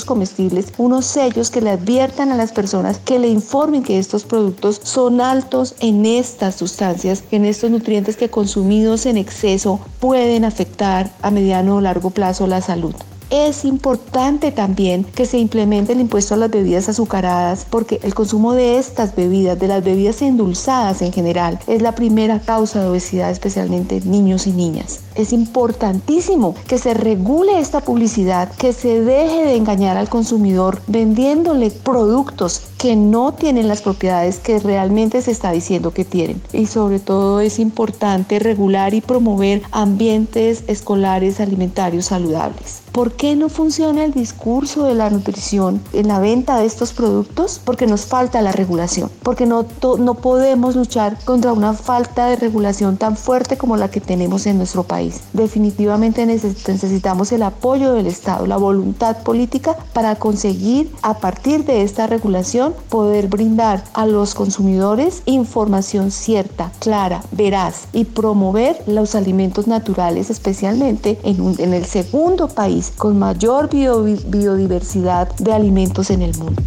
comestibles 0.04 0.72
unos 0.78 1.06
sellos 1.06 1.50
que 1.50 1.60
le 1.60 1.70
adviertan 1.70 2.30
a 2.30 2.36
las 2.36 2.52
personas, 2.52 2.98
que 2.98 3.18
le 3.18 3.28
informen 3.28 3.82
que 3.82 3.98
estos 3.98 4.24
productos 4.24 4.80
son 4.82 5.20
altos 5.20 5.74
en 5.80 6.06
estas 6.06 6.56
sustancias, 6.56 7.24
en 7.30 7.44
estos 7.44 7.70
nutrientes 7.70 8.16
que 8.16 8.30
consumidos 8.30 9.06
en 9.06 9.16
exceso 9.16 9.80
pueden 10.00 10.44
afectar 10.44 11.10
a 11.22 11.30
mediano 11.30 11.76
o 11.76 11.80
largo 11.80 12.10
plazo 12.10 12.46
la 12.46 12.60
salud. 12.60 12.94
Es 13.30 13.64
importante 13.64 14.52
también 14.52 15.02
que 15.02 15.26
se 15.26 15.38
implemente 15.38 15.92
el 15.92 16.00
impuesto 16.00 16.34
a 16.34 16.36
las 16.36 16.50
bebidas 16.50 16.88
azucaradas 16.88 17.66
porque 17.68 17.98
el 18.04 18.14
consumo 18.14 18.52
de 18.52 18.78
estas 18.78 19.16
bebidas, 19.16 19.58
de 19.58 19.66
las 19.66 19.82
bebidas 19.82 20.22
endulzadas 20.22 21.02
en 21.02 21.12
general, 21.12 21.58
es 21.66 21.82
la 21.82 21.96
primera 21.96 22.38
causa 22.38 22.80
de 22.80 22.88
obesidad 22.88 23.32
especialmente 23.32 23.96
en 23.96 24.10
niños 24.12 24.46
y 24.46 24.52
niñas. 24.52 25.00
Es 25.16 25.32
importantísimo 25.32 26.54
que 26.68 26.78
se 26.78 26.94
regule 26.94 27.58
esta 27.58 27.80
publicidad, 27.80 28.52
que 28.52 28.72
se 28.72 29.00
deje 29.00 29.44
de 29.44 29.56
engañar 29.56 29.96
al 29.96 30.08
consumidor 30.08 30.80
vendiéndole 30.86 31.70
productos 31.70 32.62
que 32.78 32.94
no 32.94 33.32
tienen 33.32 33.66
las 33.66 33.82
propiedades 33.82 34.38
que 34.38 34.60
realmente 34.60 35.20
se 35.22 35.32
está 35.32 35.50
diciendo 35.50 35.92
que 35.92 36.04
tienen. 36.04 36.40
Y 36.52 36.66
sobre 36.66 37.00
todo 37.00 37.40
es 37.40 37.58
importante 37.58 38.38
regular 38.38 38.94
y 38.94 39.00
promover 39.00 39.62
ambientes 39.72 40.62
escolares 40.68 41.40
alimentarios 41.40 42.06
saludables. 42.06 42.82
¿Por 42.92 43.15
qué 43.16 43.34
no 43.34 43.48
funciona 43.48 44.04
el 44.04 44.12
discurso 44.12 44.84
de 44.84 44.94
la 44.94 45.10
nutrición 45.10 45.80
en 45.92 46.08
la 46.08 46.18
venta 46.18 46.58
de 46.58 46.66
estos 46.66 46.92
productos? 46.92 47.60
Porque 47.64 47.86
nos 47.86 48.04
falta 48.04 48.42
la 48.42 48.52
regulación, 48.52 49.10
porque 49.22 49.46
no, 49.46 49.66
no 49.98 50.14
podemos 50.14 50.76
luchar 50.76 51.18
contra 51.24 51.52
una 51.52 51.72
falta 51.72 52.26
de 52.26 52.36
regulación 52.36 52.96
tan 52.96 53.16
fuerte 53.16 53.56
como 53.56 53.76
la 53.76 53.90
que 53.90 54.00
tenemos 54.00 54.46
en 54.46 54.58
nuestro 54.58 54.82
país. 54.82 55.20
Definitivamente 55.32 56.26
necesitamos 56.26 57.32
el 57.32 57.42
apoyo 57.42 57.92
del 57.92 58.06
Estado, 58.06 58.46
la 58.46 58.56
voluntad 58.56 59.22
política 59.22 59.76
para 59.92 60.16
conseguir 60.16 60.92
a 61.02 61.18
partir 61.18 61.64
de 61.64 61.82
esta 61.82 62.06
regulación 62.06 62.74
poder 62.88 63.28
brindar 63.28 63.84
a 63.94 64.06
los 64.06 64.34
consumidores 64.34 65.22
información 65.24 66.10
cierta, 66.10 66.70
clara, 66.78 67.22
veraz 67.32 67.88
y 67.92 68.04
promover 68.04 68.82
los 68.86 69.14
alimentos 69.14 69.66
naturales, 69.66 70.30
especialmente 70.30 71.18
en, 71.22 71.54
en 71.58 71.72
el 71.72 71.84
segundo 71.86 72.48
país 72.48 72.92
con 73.06 73.20
mayor 73.20 73.70
biodiversidad 73.70 75.28
de 75.36 75.52
alimentos 75.52 76.10
en 76.10 76.22
el 76.22 76.36
mundo. 76.36 76.60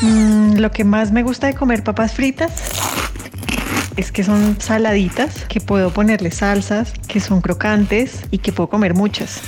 Mm, 0.00 0.54
lo 0.54 0.70
que 0.70 0.84
más 0.84 1.12
me 1.12 1.22
gusta 1.22 1.48
de 1.48 1.54
comer 1.54 1.84
papas 1.84 2.14
fritas 2.14 2.72
es 3.98 4.10
que 4.10 4.24
son 4.24 4.58
saladitas, 4.58 5.44
que 5.44 5.60
puedo 5.60 5.90
ponerle 5.90 6.30
salsas, 6.30 6.94
que 7.08 7.20
son 7.20 7.42
crocantes 7.42 8.22
y 8.30 8.38
que 8.38 8.52
puedo 8.52 8.70
comer 8.70 8.94
muchas. 8.94 9.42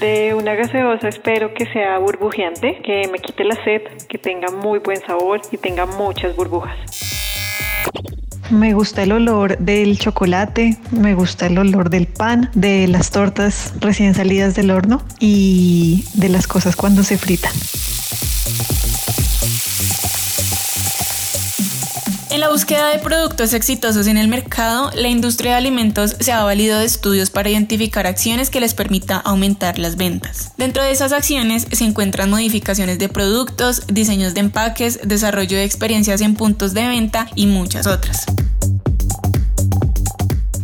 De 0.00 0.32
una 0.32 0.54
gaseosa 0.54 1.08
espero 1.08 1.52
que 1.52 1.66
sea 1.66 1.98
burbujeante, 1.98 2.80
que 2.82 3.06
me 3.12 3.18
quite 3.18 3.44
la 3.44 3.62
sed, 3.62 3.82
que 4.08 4.16
tenga 4.16 4.50
muy 4.52 4.78
buen 4.78 5.00
sabor 5.00 5.42
y 5.52 5.58
tenga 5.58 5.84
muchas 5.84 6.34
burbujas. 6.34 6.78
Me 8.50 8.72
gusta 8.72 9.02
el 9.02 9.12
olor 9.12 9.58
del 9.58 9.98
chocolate, 9.98 10.78
me 10.90 11.14
gusta 11.14 11.46
el 11.46 11.58
olor 11.58 11.90
del 11.90 12.06
pan, 12.06 12.50
de 12.54 12.88
las 12.88 13.10
tortas 13.10 13.74
recién 13.78 14.14
salidas 14.14 14.54
del 14.54 14.70
horno 14.70 15.02
y 15.20 16.06
de 16.14 16.30
las 16.30 16.46
cosas 16.46 16.74
cuando 16.74 17.02
se 17.02 17.18
fritan. 17.18 17.52
En 22.38 22.42
la 22.42 22.50
búsqueda 22.50 22.90
de 22.90 23.00
productos 23.00 23.52
exitosos 23.52 24.06
en 24.06 24.16
el 24.16 24.28
mercado, 24.28 24.92
la 24.94 25.08
industria 25.08 25.50
de 25.50 25.56
alimentos 25.56 26.14
se 26.20 26.30
ha 26.30 26.44
valido 26.44 26.78
de 26.78 26.84
estudios 26.84 27.30
para 27.30 27.50
identificar 27.50 28.06
acciones 28.06 28.48
que 28.48 28.60
les 28.60 28.74
permita 28.74 29.16
aumentar 29.16 29.80
las 29.80 29.96
ventas. 29.96 30.52
Dentro 30.56 30.84
de 30.84 30.92
esas 30.92 31.10
acciones 31.10 31.66
se 31.72 31.84
encuentran 31.84 32.30
modificaciones 32.30 33.00
de 33.00 33.08
productos, 33.08 33.82
diseños 33.88 34.34
de 34.34 34.40
empaques, 34.42 35.00
desarrollo 35.02 35.56
de 35.56 35.64
experiencias 35.64 36.20
en 36.20 36.36
puntos 36.36 36.74
de 36.74 36.86
venta 36.86 37.26
y 37.34 37.46
muchas 37.46 37.88
otras. 37.88 38.24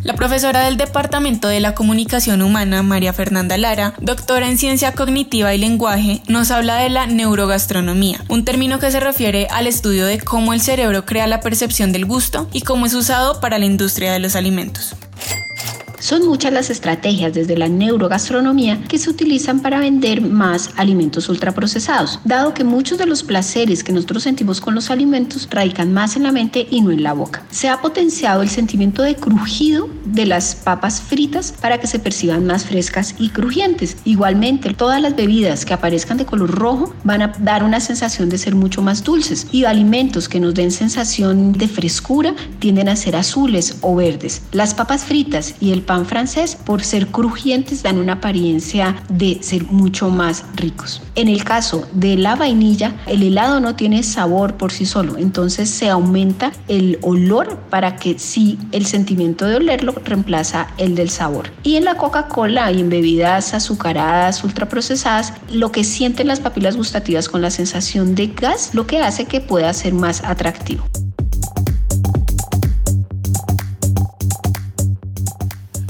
La 0.04 0.12
profesora 0.12 0.66
del 0.66 0.76
Departamento 0.76 1.48
de 1.48 1.60
la 1.60 1.74
Comunicación 1.74 2.42
Humana, 2.42 2.82
María 2.82 3.14
Fernanda 3.14 3.56
Lara, 3.56 3.94
doctora 4.02 4.50
en 4.50 4.58
Ciencia 4.58 4.92
Cognitiva 4.92 5.54
y 5.54 5.58
Lenguaje, 5.58 6.20
nos 6.28 6.50
habla 6.50 6.76
de 6.76 6.90
la 6.90 7.06
neurogastronomía, 7.06 8.22
un 8.28 8.44
término 8.44 8.78
que 8.78 8.90
se 8.90 9.00
refiere 9.00 9.46
al 9.50 9.66
estudio 9.66 10.04
de 10.04 10.20
cómo 10.20 10.52
el 10.52 10.60
cerebro 10.60 11.06
crea 11.06 11.26
la 11.26 11.40
percepción 11.40 11.90
del 11.90 12.04
gusto 12.04 12.50
y 12.52 12.60
cómo 12.60 12.84
es 12.84 12.92
usado 12.92 13.40
para 13.40 13.58
la 13.58 13.64
industria 13.64 14.12
de 14.12 14.18
los 14.18 14.36
alimentos. 14.36 14.94
Son 16.04 16.26
muchas 16.26 16.52
las 16.52 16.68
estrategias 16.68 17.32
desde 17.32 17.56
la 17.56 17.66
neurogastronomía 17.66 18.78
que 18.88 18.98
se 18.98 19.08
utilizan 19.08 19.60
para 19.60 19.78
vender 19.78 20.20
más 20.20 20.68
alimentos 20.76 21.30
ultraprocesados, 21.30 22.20
dado 22.26 22.52
que 22.52 22.62
muchos 22.62 22.98
de 22.98 23.06
los 23.06 23.22
placeres 23.22 23.82
que 23.82 23.90
nosotros 23.90 24.24
sentimos 24.24 24.60
con 24.60 24.74
los 24.74 24.90
alimentos 24.90 25.48
radican 25.50 25.94
más 25.94 26.14
en 26.16 26.24
la 26.24 26.30
mente 26.30 26.66
y 26.70 26.82
no 26.82 26.90
en 26.90 27.02
la 27.02 27.14
boca. 27.14 27.42
Se 27.50 27.70
ha 27.70 27.80
potenciado 27.80 28.42
el 28.42 28.50
sentimiento 28.50 29.02
de 29.02 29.16
crujido 29.16 29.88
de 30.04 30.26
las 30.26 30.54
papas 30.54 31.00
fritas 31.00 31.54
para 31.58 31.78
que 31.78 31.86
se 31.86 31.98
perciban 31.98 32.44
más 32.44 32.66
frescas 32.66 33.14
y 33.18 33.30
crujientes. 33.30 33.96
Igualmente, 34.04 34.74
todas 34.74 35.00
las 35.00 35.16
bebidas 35.16 35.64
que 35.64 35.72
aparezcan 35.72 36.18
de 36.18 36.26
color 36.26 36.50
rojo 36.50 36.92
van 37.04 37.22
a 37.22 37.28
dar 37.38 37.64
una 37.64 37.80
sensación 37.80 38.28
de 38.28 38.36
ser 38.36 38.54
mucho 38.54 38.82
más 38.82 39.04
dulces 39.04 39.46
y 39.52 39.64
alimentos 39.64 40.28
que 40.28 40.38
nos 40.38 40.52
den 40.52 40.70
sensación 40.70 41.52
de 41.52 41.66
frescura 41.66 42.34
tienden 42.58 42.90
a 42.90 42.96
ser 42.96 43.16
azules 43.16 43.78
o 43.80 43.96
verdes. 43.96 44.42
Las 44.52 44.74
papas 44.74 45.04
fritas 45.04 45.54
y 45.60 45.72
el 45.72 45.80
francés, 46.06 46.56
por 46.56 46.82
ser 46.82 47.08
crujientes, 47.08 47.82
dan 47.82 47.98
una 47.98 48.14
apariencia 48.14 48.96
de 49.08 49.38
ser 49.42 49.64
mucho 49.66 50.10
más 50.10 50.44
ricos. 50.56 51.00
En 51.14 51.28
el 51.28 51.44
caso 51.44 51.86
de 51.92 52.16
la 52.16 52.34
vainilla, 52.34 52.96
el 53.06 53.22
helado 53.22 53.60
no 53.60 53.76
tiene 53.76 54.02
sabor 54.02 54.56
por 54.56 54.72
sí 54.72 54.86
solo, 54.86 55.16
entonces 55.16 55.70
se 55.70 55.88
aumenta 55.88 56.52
el 56.68 56.98
olor 57.02 57.56
para 57.70 57.96
que 57.96 58.18
sí 58.18 58.58
el 58.72 58.86
sentimiento 58.86 59.46
de 59.46 59.56
olerlo 59.56 59.94
reemplaza 60.04 60.68
el 60.78 60.94
del 60.94 61.10
sabor. 61.10 61.50
Y 61.62 61.76
en 61.76 61.84
la 61.84 61.96
Coca-Cola 61.96 62.72
y 62.72 62.80
en 62.80 62.88
bebidas 62.88 63.54
azucaradas, 63.54 64.42
ultraprocesadas, 64.42 65.32
lo 65.50 65.70
que 65.70 65.84
sienten 65.84 66.26
las 66.26 66.40
papilas 66.40 66.76
gustativas 66.76 67.28
con 67.28 67.42
la 67.42 67.50
sensación 67.50 68.14
de 68.14 68.28
gas, 68.28 68.70
lo 68.74 68.86
que 68.86 68.98
hace 68.98 69.26
que 69.26 69.40
pueda 69.40 69.72
ser 69.72 69.94
más 69.94 70.24
atractivo. 70.24 70.84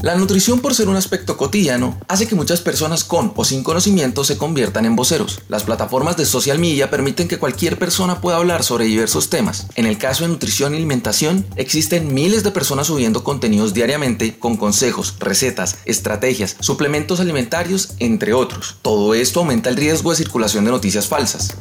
La 0.05 0.13
nutrición 0.13 0.59
por 0.59 0.75
ser 0.75 0.87
un 0.87 0.97
aspecto 0.97 1.35
cotidiano 1.35 1.97
hace 2.07 2.27
que 2.27 2.35
muchas 2.35 2.61
personas 2.61 3.03
con 3.03 3.33
o 3.35 3.43
sin 3.43 3.63
conocimiento 3.63 4.23
se 4.23 4.37
conviertan 4.37 4.85
en 4.85 4.95
voceros. 4.95 5.41
Las 5.49 5.63
plataformas 5.63 6.15
de 6.15 6.27
social 6.27 6.59
media 6.59 6.91
permiten 6.91 7.27
que 7.27 7.39
cualquier 7.39 7.79
persona 7.79 8.21
pueda 8.21 8.37
hablar 8.37 8.63
sobre 8.63 8.85
diversos 8.85 9.31
temas. 9.31 9.65
En 9.73 9.87
el 9.87 9.97
caso 9.97 10.23
de 10.23 10.29
nutrición 10.29 10.73
y 10.73 10.77
alimentación, 10.77 11.43
existen 11.55 12.13
miles 12.13 12.43
de 12.43 12.51
personas 12.51 12.85
subiendo 12.85 13.23
contenidos 13.23 13.73
diariamente 13.73 14.37
con 14.37 14.57
consejos, 14.57 15.15
recetas, 15.17 15.77
estrategias, 15.85 16.55
suplementos 16.59 17.19
alimentarios, 17.19 17.95
entre 17.97 18.33
otros. 18.33 18.75
Todo 18.83 19.15
esto 19.15 19.39
aumenta 19.39 19.71
el 19.71 19.75
riesgo 19.75 20.11
de 20.11 20.17
circulación 20.17 20.65
de 20.65 20.71
noticias 20.71 21.07
falsas. 21.07 21.55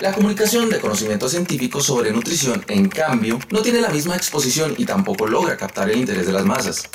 La 0.00 0.14
comunicación 0.14 0.70
de 0.70 0.80
conocimientos 0.80 1.32
científicos 1.32 1.84
sobre 1.84 2.10
nutrición, 2.10 2.64
en 2.68 2.88
cambio, 2.88 3.38
no 3.50 3.60
tiene 3.60 3.82
la 3.82 3.90
misma 3.90 4.16
exposición 4.16 4.74
y 4.78 4.86
tampoco 4.86 5.26
logra 5.26 5.58
captar 5.58 5.90
el 5.90 5.98
interés 5.98 6.26
de 6.26 6.32
las 6.32 6.46
masas. 6.46 6.88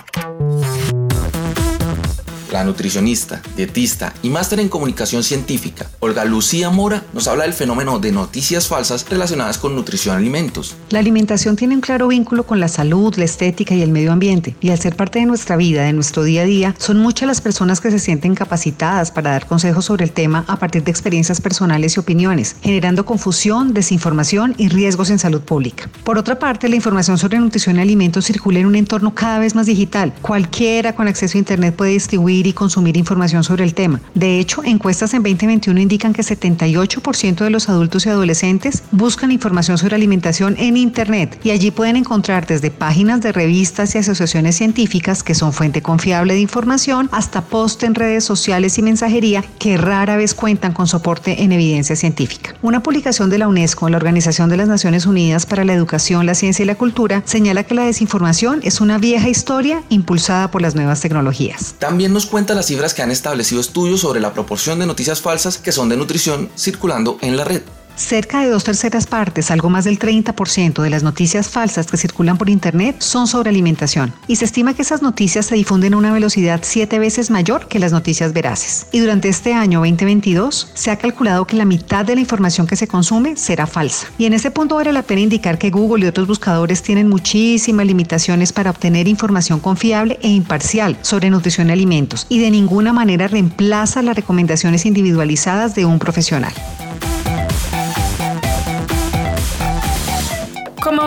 La 2.51 2.63
nutricionista, 2.63 3.41
dietista 3.57 4.13
y 4.21 4.29
máster 4.29 4.59
en 4.59 4.69
comunicación 4.69 5.23
científica, 5.23 5.87
Olga 5.99 6.25
Lucía 6.25 6.69
Mora, 6.69 7.03
nos 7.11 7.27
habla 7.27 7.43
del 7.43 7.53
fenómeno 7.53 7.99
de 7.99 8.11
noticias 8.11 8.67
falsas 8.67 9.05
relacionadas 9.09 9.57
con 9.57 9.75
nutrición 9.75 10.15
y 10.15 10.17
alimentos. 10.19 10.75
La 10.89 10.99
alimentación 10.99 11.55
tiene 11.55 11.75
un 11.75 11.81
claro 11.81 12.07
vínculo 12.07 12.45
con 12.45 12.59
la 12.59 12.67
salud, 12.67 13.15
la 13.15 13.25
estética 13.25 13.73
y 13.73 13.81
el 13.81 13.91
medio 13.91 14.11
ambiente, 14.11 14.55
y 14.61 14.69
al 14.69 14.79
ser 14.79 14.95
parte 14.95 15.19
de 15.19 15.25
nuestra 15.25 15.57
vida, 15.57 15.83
de 15.83 15.93
nuestro 15.93 16.23
día 16.23 16.43
a 16.43 16.45
día, 16.45 16.75
son 16.77 16.99
muchas 16.99 17.27
las 17.27 17.41
personas 17.41 17.81
que 17.81 17.89
se 17.89 17.99
sienten 17.99 18.35
capacitadas 18.35 19.11
para 19.11 19.31
dar 19.31 19.47
consejos 19.47 19.85
sobre 19.85 20.05
el 20.05 20.11
tema 20.11 20.45
a 20.47 20.57
partir 20.57 20.83
de 20.83 20.91
experiencias 20.91 21.41
personales 21.41 21.97
y 21.97 21.99
opiniones, 21.99 22.55
generando 22.61 23.05
confusión, 23.05 23.73
desinformación 23.73 24.53
y 24.57 24.69
riesgos 24.69 25.09
en 25.09 25.17
salud 25.17 25.41
pública. 25.41 25.89
Por 26.03 26.19
otra 26.19 26.37
parte, 26.37 26.69
la 26.69 26.75
información 26.75 27.17
sobre 27.17 27.39
nutrición 27.39 27.77
y 27.77 27.81
alimentos 27.81 28.25
circula 28.25 28.59
en 28.59 28.67
un 28.67 28.75
entorno 28.75 29.15
cada 29.15 29.39
vez 29.39 29.55
más 29.55 29.65
digital. 29.65 30.13
Cualquiera 30.21 30.93
con 30.95 31.07
acceso 31.07 31.37
a 31.37 31.39
Internet 31.39 31.75
puede 31.75 31.91
distribuir 31.91 32.34
y 32.43 32.53
consumir 32.53 32.97
información 32.97 33.43
sobre 33.43 33.63
el 33.63 33.73
tema. 33.73 34.01
De 34.13 34.39
hecho, 34.39 34.63
encuestas 34.63 35.13
en 35.13 35.23
2021 35.23 35.79
indican 35.79 36.13
que 36.13 36.21
78% 36.21 37.43
de 37.43 37.49
los 37.49 37.69
adultos 37.69 38.05
y 38.05 38.09
adolescentes 38.09 38.83
buscan 38.91 39.31
información 39.31 39.77
sobre 39.77 39.95
alimentación 39.95 40.55
en 40.57 40.77
Internet 40.77 41.39
y 41.43 41.51
allí 41.51 41.71
pueden 41.71 41.95
encontrar 41.95 42.47
desde 42.47 42.71
páginas 42.71 43.21
de 43.21 43.31
revistas 43.31 43.95
y 43.95 43.99
asociaciones 43.99 44.55
científicas 44.55 45.23
que 45.23 45.35
son 45.35 45.53
fuente 45.53 45.81
confiable 45.81 46.33
de 46.33 46.41
información 46.41 47.09
hasta 47.11 47.41
post 47.41 47.83
en 47.83 47.95
redes 47.95 48.23
sociales 48.23 48.77
y 48.77 48.81
mensajería 48.81 49.43
que 49.59 49.77
rara 49.77 50.17
vez 50.17 50.33
cuentan 50.33 50.73
con 50.73 50.87
soporte 50.87 51.43
en 51.43 51.51
evidencia 51.51 51.95
científica. 51.95 52.55
Una 52.61 52.83
publicación 52.83 53.29
de 53.29 53.37
la 53.37 53.47
UNESCO, 53.47 53.89
la 53.89 53.97
Organización 53.97 54.49
de 54.49 54.57
las 54.57 54.67
Naciones 54.67 55.05
Unidas 55.05 55.45
para 55.45 55.65
la 55.65 55.73
Educación, 55.73 56.25
la 56.25 56.35
Ciencia 56.35 56.63
y 56.63 56.65
la 56.65 56.75
Cultura, 56.75 57.23
señala 57.25 57.63
que 57.63 57.75
la 57.75 57.83
desinformación 57.83 58.59
es 58.63 58.81
una 58.81 58.97
vieja 58.97 59.29
historia 59.29 59.83
impulsada 59.89 60.51
por 60.51 60.61
las 60.61 60.75
nuevas 60.75 61.01
tecnologías. 61.01 61.75
También 61.79 62.13
nos 62.13 62.24
cuenta 62.25 62.55
las 62.55 62.67
cifras 62.67 62.93
que 62.93 63.01
han 63.01 63.11
establecido 63.11 63.61
estudios 63.61 64.01
sobre 64.01 64.19
la 64.19 64.33
proporción 64.33 64.79
de 64.79 64.85
noticias 64.85 65.21
falsas 65.21 65.57
que 65.57 65.71
son 65.71 65.89
de 65.89 65.97
nutrición 65.97 66.49
circulando 66.57 67.17
en 67.21 67.37
la 67.37 67.43
red. 67.43 67.61
Cerca 67.95 68.41
de 68.41 68.49
dos 68.49 68.65
terceras 68.65 69.07
partes, 69.07 69.51
algo 69.51 69.69
más 69.69 69.85
del 69.85 69.97
30% 69.97 70.81
de 70.81 70.89
las 70.89 71.01
noticias 71.01 71.47
falsas 71.47 71.87
que 71.87 71.95
circulan 71.95 72.37
por 72.37 72.49
Internet 72.49 72.97
son 72.99 73.25
sobre 73.25 73.49
alimentación. 73.49 74.13
Y 74.27 74.35
se 74.35 74.43
estima 74.43 74.73
que 74.73 74.81
esas 74.81 75.01
noticias 75.01 75.45
se 75.45 75.55
difunden 75.55 75.93
a 75.93 75.97
una 75.97 76.11
velocidad 76.11 76.59
siete 76.63 76.99
veces 76.99 77.31
mayor 77.31 77.69
que 77.69 77.79
las 77.79 77.93
noticias 77.93 78.33
veraces. 78.33 78.87
Y 78.91 78.99
durante 78.99 79.29
este 79.29 79.53
año 79.53 79.79
2022 79.79 80.71
se 80.73 80.91
ha 80.91 80.97
calculado 80.97 81.47
que 81.47 81.55
la 81.55 81.63
mitad 81.63 82.03
de 82.03 82.15
la 82.15 82.21
información 82.21 82.67
que 82.67 82.75
se 82.75 82.87
consume 82.87 83.37
será 83.37 83.65
falsa. 83.65 84.07
Y 84.17 84.25
en 84.25 84.33
este 84.33 84.51
punto 84.51 84.75
vale 84.75 84.91
la 84.91 85.03
pena 85.03 85.21
indicar 85.21 85.57
que 85.57 85.71
Google 85.71 86.03
y 86.03 86.09
otros 86.09 86.27
buscadores 86.27 86.83
tienen 86.83 87.07
muchísimas 87.07 87.85
limitaciones 87.85 88.51
para 88.51 88.71
obtener 88.71 89.07
información 89.07 89.61
confiable 89.61 90.19
e 90.21 90.27
imparcial 90.27 90.97
sobre 91.01 91.29
nutrición 91.29 91.69
y 91.69 91.71
alimentos 91.71 92.27
y 92.27 92.39
de 92.39 92.51
ninguna 92.51 92.91
manera 92.91 93.29
reemplaza 93.29 94.01
las 94.01 94.17
recomendaciones 94.17 94.85
individualizadas 94.85 95.75
de 95.75 95.85
un 95.85 95.97
profesional. 95.97 96.53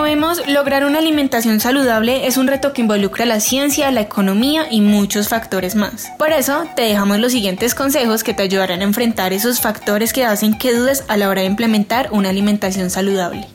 Vemos, 0.09 0.41
lograr 0.47 0.85
una 0.85 0.97
alimentación 0.97 1.59
saludable 1.59 2.25
es 2.25 2.37
un 2.37 2.47
reto 2.47 2.73
que 2.73 2.81
involucra 2.81 3.27
la 3.27 3.39
ciencia, 3.39 3.91
la 3.91 4.01
economía 4.01 4.65
y 4.71 4.81
muchos 4.81 5.29
factores 5.29 5.75
más. 5.75 6.11
Por 6.17 6.31
eso, 6.31 6.65
te 6.75 6.81
dejamos 6.81 7.19
los 7.19 7.31
siguientes 7.31 7.75
consejos 7.75 8.23
que 8.23 8.33
te 8.33 8.41
ayudarán 8.41 8.81
a 8.81 8.85
enfrentar 8.85 9.33
esos 9.33 9.61
factores 9.61 10.11
que 10.11 10.25
hacen 10.25 10.57
que 10.57 10.73
dudes 10.73 11.03
a 11.09 11.17
la 11.17 11.29
hora 11.29 11.41
de 11.41 11.47
implementar 11.47 12.09
una 12.11 12.29
alimentación 12.29 12.89
saludable. 12.89 13.45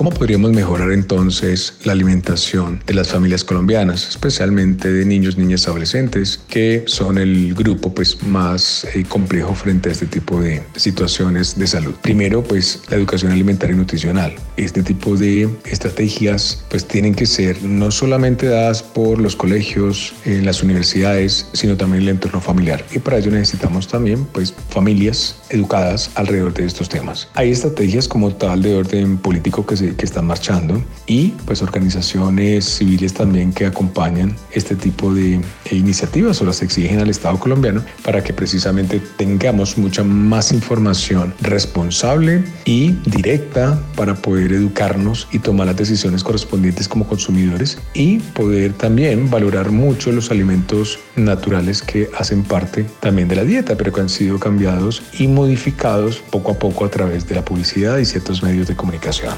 ¿Cómo 0.00 0.12
podríamos 0.12 0.52
mejorar 0.52 0.92
entonces 0.92 1.74
la 1.84 1.92
alimentación 1.92 2.82
de 2.86 2.94
las 2.94 3.08
familias 3.08 3.44
colombianas, 3.44 4.08
especialmente 4.08 4.90
de 4.90 5.04
niños, 5.04 5.36
niñas, 5.36 5.68
adolescentes, 5.68 6.40
que 6.48 6.84
son 6.86 7.18
el 7.18 7.52
grupo 7.52 7.92
pues 7.92 8.22
más 8.22 8.86
eh, 8.94 9.04
complejo 9.06 9.54
frente 9.54 9.90
a 9.90 9.92
este 9.92 10.06
tipo 10.06 10.40
de 10.40 10.62
situaciones 10.74 11.58
de 11.58 11.66
salud? 11.66 11.92
Primero, 12.00 12.42
pues 12.42 12.80
la 12.88 12.96
educación 12.96 13.30
alimentaria 13.30 13.74
y 13.74 13.76
nutricional. 13.76 14.34
Este 14.56 14.82
tipo 14.82 15.18
de 15.18 15.50
estrategias 15.66 16.64
pues 16.70 16.88
tienen 16.88 17.14
que 17.14 17.26
ser 17.26 17.62
no 17.62 17.90
solamente 17.90 18.46
dadas 18.46 18.82
por 18.82 19.20
los 19.20 19.36
colegios, 19.36 20.14
en 20.24 20.46
las 20.46 20.62
universidades, 20.62 21.46
sino 21.52 21.76
también 21.76 22.04
el 22.04 22.08
entorno 22.08 22.40
familiar. 22.40 22.82
Y 22.90 23.00
para 23.00 23.18
ello 23.18 23.32
necesitamos 23.32 23.86
también 23.86 24.24
pues 24.32 24.54
familias 24.70 25.36
educadas 25.50 26.10
alrededor 26.14 26.54
de 26.54 26.64
estos 26.64 26.88
temas. 26.88 27.28
Hay 27.34 27.50
estrategias 27.50 28.08
como 28.08 28.34
tal 28.34 28.62
de 28.62 28.76
orden 28.76 29.18
político 29.18 29.66
que 29.66 29.76
se 29.76 29.89
que 29.96 30.04
están 30.04 30.26
marchando 30.26 30.82
y 31.06 31.28
pues 31.46 31.62
organizaciones 31.62 32.64
civiles 32.64 33.14
también 33.14 33.52
que 33.52 33.66
acompañan 33.66 34.36
este 34.52 34.76
tipo 34.76 35.12
de 35.14 35.40
iniciativas 35.70 36.40
o 36.40 36.44
las 36.44 36.62
exigen 36.62 37.00
al 37.00 37.10
Estado 37.10 37.38
colombiano 37.38 37.84
para 38.04 38.22
que 38.22 38.32
precisamente 38.32 39.00
tengamos 39.16 39.78
mucha 39.78 40.02
más 40.04 40.52
información 40.52 41.34
responsable 41.40 42.44
y 42.64 42.92
directa 43.06 43.80
para 43.96 44.14
poder 44.14 44.52
educarnos 44.52 45.28
y 45.32 45.38
tomar 45.38 45.66
las 45.66 45.76
decisiones 45.76 46.22
correspondientes 46.22 46.88
como 46.88 47.06
consumidores 47.06 47.78
y 47.94 48.18
poder 48.18 48.72
también 48.74 49.30
valorar 49.30 49.70
mucho 49.70 50.12
los 50.12 50.30
alimentos 50.30 50.98
naturales 51.16 51.82
que 51.82 52.10
hacen 52.18 52.42
parte 52.42 52.84
también 53.00 53.28
de 53.28 53.36
la 53.36 53.44
dieta, 53.44 53.76
pero 53.76 53.92
que 53.92 54.00
han 54.00 54.08
sido 54.08 54.38
cambiados 54.38 55.02
y 55.18 55.28
modificados 55.28 56.18
poco 56.30 56.52
a 56.52 56.58
poco 56.58 56.84
a 56.84 56.90
través 56.90 57.26
de 57.28 57.34
la 57.34 57.44
publicidad 57.44 57.98
y 57.98 58.04
ciertos 58.04 58.42
medios 58.42 58.68
de 58.68 58.76
comunicación. 58.76 59.34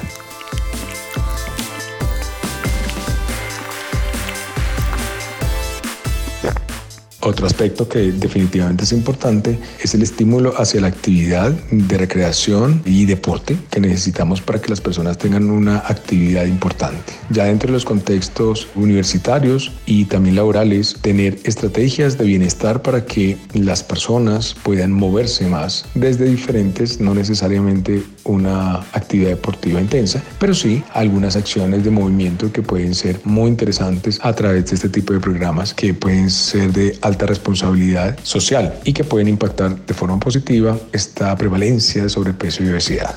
Otro 7.24 7.46
aspecto 7.46 7.88
que 7.88 8.10
definitivamente 8.10 8.82
es 8.82 8.92
importante 8.92 9.56
es 9.80 9.94
el 9.94 10.02
estímulo 10.02 10.54
hacia 10.58 10.80
la 10.80 10.88
actividad 10.88 11.52
de 11.70 11.96
recreación 11.96 12.82
y 12.84 13.04
deporte 13.04 13.56
que 13.70 13.80
necesitamos 13.80 14.40
para 14.40 14.60
que 14.60 14.68
las 14.68 14.80
personas 14.80 15.18
tengan 15.18 15.48
una 15.48 15.78
actividad 15.78 16.46
importante. 16.46 17.12
Ya 17.30 17.44
dentro 17.44 17.68
de 17.68 17.74
los 17.74 17.84
contextos 17.84 18.66
universitarios 18.74 19.70
y 19.86 20.06
también 20.06 20.34
laborales, 20.34 20.96
tener 21.00 21.38
estrategias 21.44 22.18
de 22.18 22.24
bienestar 22.24 22.82
para 22.82 23.04
que 23.04 23.36
las 23.54 23.84
personas 23.84 24.56
puedan 24.60 24.90
moverse 24.90 25.46
más 25.46 25.84
desde 25.94 26.24
diferentes, 26.24 26.98
no 27.00 27.14
necesariamente 27.14 28.02
una 28.24 28.76
actividad 28.92 29.30
deportiva 29.30 29.80
intensa, 29.80 30.22
pero 30.40 30.54
sí 30.54 30.82
algunas 30.92 31.36
acciones 31.36 31.84
de 31.84 31.90
movimiento 31.90 32.52
que 32.52 32.62
pueden 32.62 32.94
ser 32.94 33.20
muy 33.24 33.48
interesantes 33.48 34.18
a 34.22 34.32
través 34.32 34.70
de 34.70 34.74
este 34.74 34.88
tipo 34.88 35.12
de 35.12 35.20
programas 35.20 35.72
que 35.72 35.94
pueden 35.94 36.30
ser 36.30 36.72
de 36.72 36.98
alta 37.12 37.26
responsabilidad 37.26 38.18
social 38.22 38.74
y 38.84 38.92
que 38.92 39.04
pueden 39.04 39.28
impactar 39.28 39.76
de 39.86 39.94
forma 39.94 40.18
positiva 40.18 40.78
esta 40.92 41.36
prevalencia 41.36 42.02
de 42.02 42.08
sobrepeso 42.08 42.64
y 42.64 42.68
obesidad. 42.68 43.14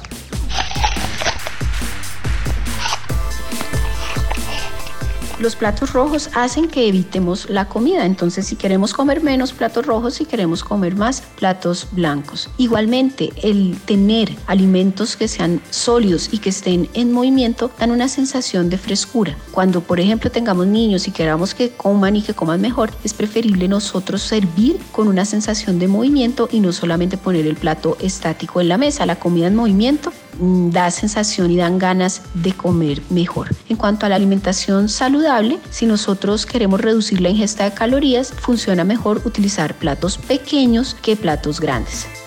Los 5.46 5.56
platos 5.56 5.94
rojos 5.94 6.32
hacen 6.34 6.68
que 6.68 6.88
evitemos 6.88 7.48
la 7.52 7.70
comida. 7.70 8.08
Entonces, 8.08 8.48
si 8.48 8.56
queremos 8.56 8.96
comer 8.96 9.22
menos 9.22 9.54
platos 9.54 9.86
rojos, 9.86 10.16
si 10.16 10.26
queremos 10.26 10.64
comer 10.64 10.96
más 10.96 11.22
platos 11.22 11.88
blancos. 11.92 12.50
Igualmente, 12.58 13.32
el 13.44 13.78
tener 13.86 14.36
alimentos 14.48 15.16
que 15.16 15.28
sean 15.28 15.62
sólidos 15.70 16.30
y 16.32 16.40
que 16.40 16.50
estén 16.50 16.90
en 16.96 17.12
movimiento 17.12 17.70
dan 17.78 17.92
una 17.92 18.08
sensación 18.08 18.72
de 18.72 18.80
frescura. 18.80 19.38
Cuando, 19.52 19.82
por 19.82 20.00
ejemplo, 20.00 20.32
tengamos 20.32 20.66
niños 20.66 21.08
y 21.08 21.12
queramos 21.12 21.54
que 21.54 21.70
coman 21.70 22.16
y 22.16 22.24
que 22.24 22.34
coman 22.34 22.60
mejor, 22.60 22.90
es 23.04 23.14
preferible 23.14 23.68
nosotros 23.68 24.24
servir 24.24 24.80
con 24.92 25.08
una 25.08 25.26
sensación 25.26 25.78
de 25.78 25.88
movimiento 25.88 26.50
y 26.52 26.60
no 26.60 26.74
solamente 26.74 27.18
poner 27.20 27.46
el 27.46 27.56
plato 27.56 27.98
estático 28.02 28.62
en 28.62 28.70
la 28.70 28.80
mesa. 28.80 29.06
La 29.06 29.20
comida 29.20 29.46
en 29.46 29.56
movimiento 29.56 30.12
da 30.40 30.92
sensación 30.92 31.52
y 31.52 31.58
dan 31.58 31.80
ganas 31.80 32.22
de 32.34 32.54
comer 32.54 33.02
mejor. 33.10 33.50
En 33.70 33.78
cuanto 33.78 34.06
a 34.06 34.10
la 34.10 34.16
alimentación 34.16 34.90
saludable, 34.90 35.60
si 35.70 35.86
nosotros 35.86 36.46
queremos 36.46 36.82
reducir 36.82 37.22
la 37.22 37.30
ingesta 37.30 37.64
de 37.64 37.74
calorías, 37.74 38.32
funciona 38.32 38.84
mejor 38.84 39.22
utilizar 39.26 39.76
platos 39.76 40.18
pequeños 40.18 40.96
que 41.02 41.16
platos 41.16 41.60
grandes. 41.60 42.25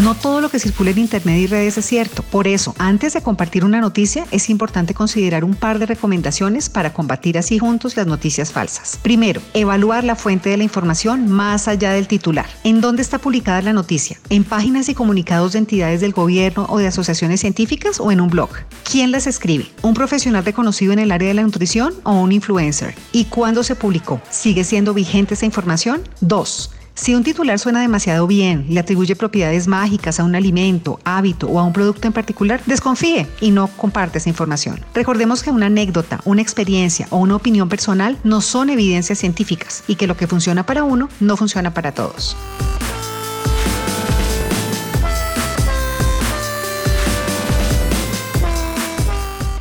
No 0.00 0.14
todo 0.14 0.40
lo 0.40 0.48
que 0.48 0.58
circula 0.58 0.92
en 0.92 0.98
Internet 0.98 1.36
y 1.36 1.46
redes 1.46 1.76
es 1.76 1.84
cierto. 1.84 2.22
Por 2.22 2.48
eso, 2.48 2.74
antes 2.78 3.12
de 3.12 3.20
compartir 3.20 3.66
una 3.66 3.82
noticia, 3.82 4.26
es 4.30 4.48
importante 4.48 4.94
considerar 4.94 5.44
un 5.44 5.54
par 5.54 5.78
de 5.78 5.84
recomendaciones 5.84 6.70
para 6.70 6.94
combatir 6.94 7.36
así 7.36 7.58
juntos 7.58 7.98
las 7.98 8.06
noticias 8.06 8.50
falsas. 8.50 8.98
Primero, 9.02 9.42
evaluar 9.52 10.04
la 10.04 10.16
fuente 10.16 10.48
de 10.48 10.56
la 10.56 10.64
información 10.64 11.30
más 11.30 11.68
allá 11.68 11.92
del 11.92 12.08
titular. 12.08 12.46
¿En 12.64 12.80
dónde 12.80 13.02
está 13.02 13.18
publicada 13.18 13.60
la 13.60 13.74
noticia? 13.74 14.18
¿En 14.30 14.44
páginas 14.44 14.88
y 14.88 14.94
comunicados 14.94 15.52
de 15.52 15.58
entidades 15.58 16.00
del 16.00 16.12
gobierno 16.12 16.64
o 16.70 16.78
de 16.78 16.86
asociaciones 16.86 17.40
científicas 17.40 18.00
o 18.00 18.10
en 18.10 18.22
un 18.22 18.30
blog? 18.30 18.48
¿Quién 18.90 19.10
las 19.10 19.26
escribe? 19.26 19.70
¿Un 19.82 19.92
profesional 19.92 20.46
reconocido 20.46 20.94
en 20.94 21.00
el 21.00 21.12
área 21.12 21.28
de 21.28 21.34
la 21.34 21.42
nutrición 21.42 21.92
o 22.04 22.12
un 22.12 22.32
influencer? 22.32 22.94
¿Y 23.12 23.26
cuándo 23.26 23.62
se 23.62 23.76
publicó? 23.76 24.22
¿Sigue 24.30 24.64
siendo 24.64 24.94
vigente 24.94 25.34
esa 25.34 25.44
información? 25.44 26.00
Dos 26.22 26.70
Si 26.94 27.14
un 27.14 27.24
titular 27.24 27.58
suena 27.58 27.80
demasiado 27.80 28.26
bien, 28.26 28.66
le 28.68 28.80
atribuye 28.80 29.16
propiedades 29.16 29.66
mágicas 29.66 30.20
a 30.20 30.24
un 30.24 30.34
alimento, 30.34 31.00
hábito 31.04 31.48
o 31.48 31.58
a 31.58 31.64
un 31.64 31.72
producto 31.72 32.06
en 32.06 32.12
particular, 32.12 32.60
desconfíe 32.66 33.26
y 33.40 33.50
no 33.50 33.68
comparte 33.68 34.18
esa 34.18 34.28
información. 34.28 34.80
Recordemos 34.94 35.42
que 35.42 35.50
una 35.50 35.66
anécdota, 35.66 36.20
una 36.24 36.42
experiencia 36.42 37.06
o 37.10 37.18
una 37.18 37.36
opinión 37.36 37.68
personal 37.68 38.18
no 38.24 38.40
son 38.40 38.70
evidencias 38.70 39.18
científicas 39.18 39.82
y 39.86 39.94
que 39.94 40.06
lo 40.06 40.16
que 40.16 40.26
funciona 40.26 40.66
para 40.66 40.84
uno 40.84 41.08
no 41.20 41.36
funciona 41.36 41.72
para 41.72 41.92
todos. 41.92 42.36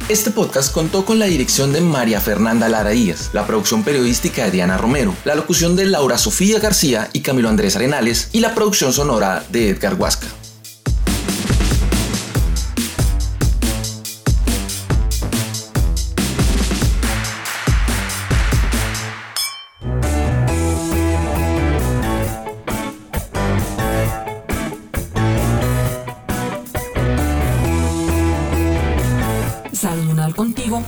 Este 0.10 0.32
podcast 0.32 0.74
contó 0.74 1.06
con 1.06 1.20
la 1.20 1.28
dirección 1.28 1.72
de 1.72 1.82
María 1.82 2.20
Fernanda 2.20 2.68
Lara 2.68 2.90
Díaz, 2.90 3.30
la 3.32 3.46
producción 3.46 3.84
periodística 3.84 4.44
de 4.44 4.50
Diana 4.50 4.76
Romero, 4.76 5.14
la 5.24 5.36
locución 5.36 5.76
de 5.76 5.86
Laura 5.86 6.18
Sofía 6.18 6.58
García 6.58 7.12
y 7.14 7.20
Camilo 7.20 7.48
Andrés 7.48 7.76
Arenales 7.76 8.30
y 8.32 8.40
la 8.40 8.56
producción 8.56 8.92
sonora 8.92 9.46
de 9.52 9.70
Edgar 9.70 9.94
Huasca. 9.94 10.26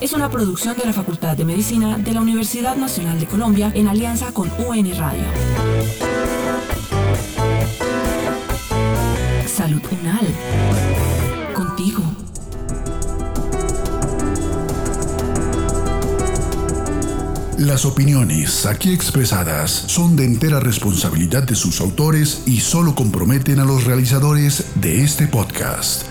Es 0.02 0.14
una 0.14 0.30
producción 0.30 0.76
de 0.76 0.86
la 0.86 0.94
Facultad 0.94 1.38
de 1.38 1.46
Medicina 1.46 1.98
de 2.00 2.12
la 2.12 2.22
Universidad 2.22 2.76
Nacional 2.76 3.20
de 3.20 3.28
Colombia 3.28 3.72
en 3.76 3.88
alianza 3.88 4.32
con 4.34 4.52
UN 4.68 4.98
Radio. 4.98 5.24
Salud 9.46 9.82
Unal. 10.02 10.28
Contigo. 11.54 12.02
Las 17.60 17.86
opiniones 17.86 18.66
aquí 18.66 18.92
expresadas 18.92 19.70
son 19.70 20.16
de 20.16 20.26
entera 20.26 20.60
responsabilidad 20.60 21.44
de 21.44 21.54
sus 21.54 21.80
autores 21.80 22.42
y 22.48 22.60
solo 22.60 22.96
comprometen 22.96 23.60
a 23.60 23.66
los 23.66 23.84
realizadores 23.84 24.66
de 24.82 25.04
este 25.04 25.28
podcast 25.28 26.11